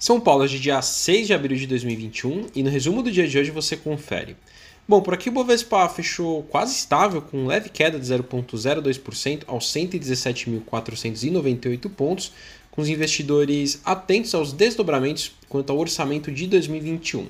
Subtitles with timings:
[0.00, 3.28] São Paulo é de dia 6 de abril de 2021 e no resumo do dia
[3.28, 4.34] de hoje você confere.
[4.88, 11.90] Bom, por aqui o Bovespa fechou quase estável, com leve queda de 0,02% aos 117.498
[11.90, 12.32] pontos,
[12.70, 17.26] com os investidores atentos aos desdobramentos quanto ao orçamento de 2021.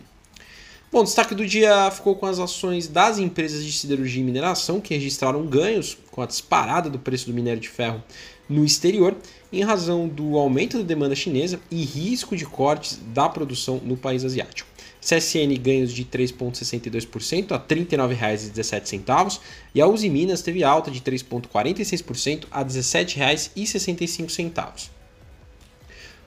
[0.92, 4.92] Bom, destaque do dia ficou com as ações das empresas de siderurgia e mineração, que
[4.92, 8.02] registraram ganhos com a disparada do preço do minério de ferro
[8.48, 9.14] no exterior,
[9.52, 14.24] em razão do aumento da demanda chinesa e risco de cortes da produção no país
[14.24, 14.68] asiático.
[15.00, 19.38] CSN ganhos de 3,62% a R$ 39,17
[19.72, 24.99] e a Uzi Minas teve alta de 3,46% a R$ 17,65.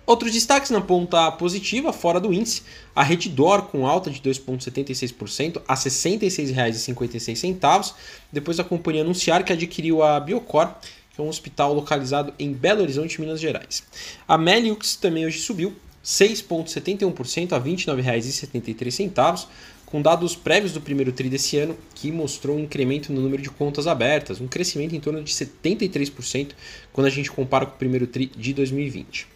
[0.05, 5.75] Outros destaques na ponta positiva, fora do índice, a Reddor com alta de 2,76% a
[5.75, 7.93] R$ 66,56,
[8.29, 10.73] depois da companhia anunciar que adquiriu a Biocor,
[11.13, 13.81] que é um hospital localizado em Belo Horizonte, Minas Gerais.
[14.27, 15.73] A Meliux também hoje subiu
[16.03, 19.47] 6,71% a R$ 29,73,
[19.85, 23.49] com dados prévios do primeiro TRI desse ano, que mostrou um incremento no número de
[23.49, 26.49] contas abertas, um crescimento em torno de 73%
[26.91, 29.31] quando a gente compara com o primeiro TRI de 2020.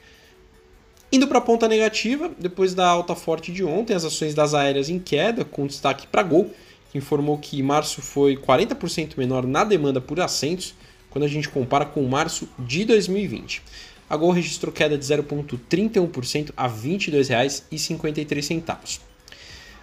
[1.09, 4.89] Indo para a ponta negativa, depois da alta forte de ontem, as ações das aéreas
[4.89, 6.51] em queda, com destaque para Gol,
[6.91, 10.75] que informou que março foi 40% menor na demanda por assentos,
[11.09, 13.61] quando a gente compara com março de 2020.
[14.09, 18.99] A Gol registrou queda de 0,31% a R$ 22,53.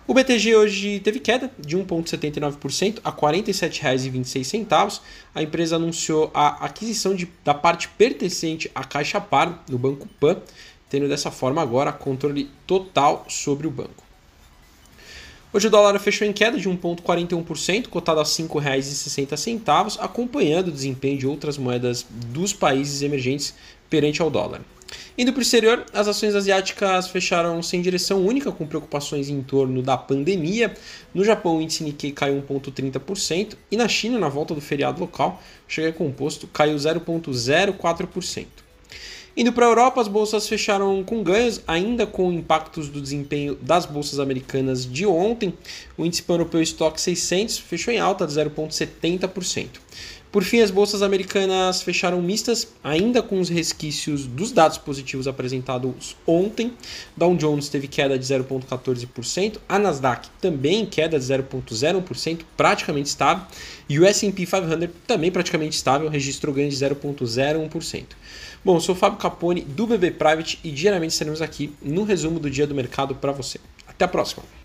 [0.06, 5.00] O BTG hoje teve queda de 1,79% a R$ 47,26.
[5.34, 10.42] A empresa anunciou a aquisição de, da parte pertencente à Caixa Par no Banco Pan,
[10.95, 14.05] tendo dessa forma agora controle total sobre o banco.
[15.53, 21.19] Hoje o dólar fechou em queda de 1,41%, cotado a R$ 5,60, acompanhando o desempenho
[21.19, 23.56] de outras moedas dos países emergentes
[23.91, 24.61] perante ao dólar.
[25.19, 29.83] Indo para o exterior, as ações asiáticas fecharam sem direção única, com preocupações em torno
[29.83, 30.72] da pandemia.
[31.12, 35.43] No Japão, o índice Nikkei caiu 1,30% e na China, na volta do feriado local,
[35.66, 38.63] Xangai Composto caiu 0,04%.
[39.37, 43.84] Indo para a Europa, as bolsas fecharam com ganhos, ainda com impactos do desempenho das
[43.84, 45.53] bolsas americanas de ontem.
[45.99, 49.71] O índice pan-europeu Stock 600 fechou em alta de 0,70%.
[50.34, 56.17] Por fim, as bolsas americanas fecharam mistas, ainda com os resquícios dos dados positivos apresentados
[56.27, 56.72] ontem.
[57.17, 63.47] Dow Jones teve queda de 0,14%, a Nasdaq também queda de 0,01%, praticamente estável,
[63.89, 68.06] e o S&P 500 também praticamente estável, registrou ganho de 0,01%.
[68.65, 72.41] Bom, eu sou o Fábio Capone do BB Private e diariamente estaremos aqui no resumo
[72.41, 73.61] do dia do mercado para você.
[73.87, 74.63] Até a próxima!